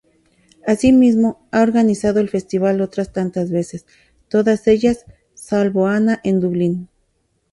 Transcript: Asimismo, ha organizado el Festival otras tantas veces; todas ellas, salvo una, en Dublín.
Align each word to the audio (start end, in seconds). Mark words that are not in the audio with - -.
Asimismo, 0.65 1.45
ha 1.51 1.61
organizado 1.61 2.19
el 2.19 2.27
Festival 2.29 2.81
otras 2.81 3.13
tantas 3.13 3.51
veces; 3.51 3.85
todas 4.29 4.65
ellas, 4.67 5.05
salvo 5.35 5.83
una, 5.83 6.19
en 6.23 6.39
Dublín. 6.39 6.89